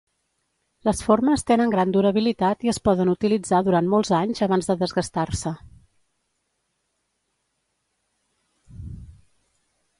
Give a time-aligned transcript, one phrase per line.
[0.87, 5.53] Les formes tenen gran durabilitat i es poden utilitzar durant molts anys abans de desgastar-se.